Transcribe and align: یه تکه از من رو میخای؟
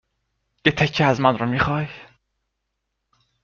یه 0.65 0.71
تکه 0.71 1.05
از 1.05 1.21
من 1.21 1.37
رو 1.37 1.45
میخای؟ 1.45 1.87